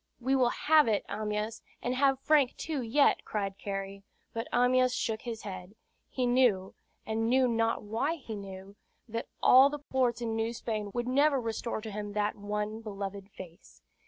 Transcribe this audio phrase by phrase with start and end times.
[0.19, 4.01] "We will have it, Amyas, and have Frank too, yet," cried Cary;
[4.33, 5.75] but Amyas shook his head.
[6.09, 6.73] He knew,
[7.05, 8.75] and knew not why he knew,
[9.07, 13.29] that all the ports in New Spain would never restore to him that one beloved
[13.29, 13.83] face.